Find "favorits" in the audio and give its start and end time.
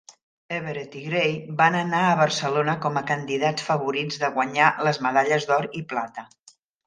3.67-4.19